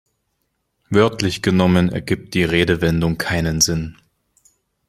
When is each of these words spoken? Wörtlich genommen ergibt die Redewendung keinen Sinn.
Wörtlich 0.89 1.43
genommen 1.43 1.89
ergibt 1.91 2.33
die 2.33 2.43
Redewendung 2.43 3.19
keinen 3.19 3.61
Sinn. 3.61 3.97